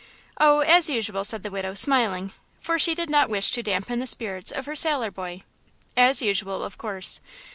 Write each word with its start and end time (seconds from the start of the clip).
"Oh, 0.39 0.61
as 0.61 0.89
usual," 0.89 1.23
said 1.23 1.43
the 1.43 1.51
widow, 1.51 1.75
smiling, 1.75 2.33
for 2.59 2.79
she 2.79 2.95
did 2.95 3.07
not 3.07 3.29
wish 3.29 3.51
to 3.51 3.61
dampen 3.61 3.99
the 3.99 4.07
spirits 4.07 4.49
of 4.49 4.65
her 4.65 4.75
sailor 4.75 5.11
boy; 5.11 5.43
"as 5.95 6.23
usual, 6.23 6.63
of 6.63 6.75
course. 6.79 7.21